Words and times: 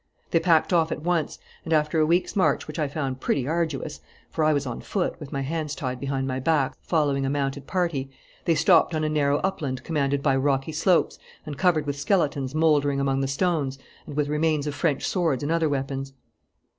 They 0.31 0.39
packed 0.39 0.73
off 0.73 0.91
at 0.91 1.03
once; 1.03 1.37
and, 1.63 1.71
after 1.71 1.99
a 1.99 2.07
week's 2.07 2.35
march 2.35 2.67
which 2.67 2.79
I 2.79 2.87
found 2.87 3.19
pretty 3.19 3.47
arduous, 3.47 3.99
for 4.31 4.43
I 4.43 4.51
was 4.51 4.65
on 4.65 4.81
foot, 4.81 5.15
with 5.19 5.31
my 5.31 5.41
hands 5.41 5.75
tied 5.75 5.99
behind 5.99 6.27
my 6.27 6.39
back, 6.39 6.75
following 6.81 7.23
a 7.23 7.29
mounted 7.29 7.67
party, 7.67 8.09
they 8.45 8.55
stopped 8.55 8.95
on 8.95 9.03
a 9.03 9.09
narrow 9.09 9.37
upland 9.43 9.83
commanded 9.83 10.23
by 10.23 10.35
rocky 10.37 10.71
slopes 10.71 11.19
and 11.45 11.55
covered 11.55 11.85
with 11.85 11.99
skeletons 11.99 12.55
mouldering 12.55 12.99
among 12.99 13.21
the 13.21 13.27
stones 13.27 13.77
and 14.07 14.15
with 14.15 14.27
remains 14.27 14.65
of 14.65 14.73
French 14.73 15.05
swords 15.07 15.43
and 15.43 15.51
other 15.51 15.69
weapons. 15.69 16.13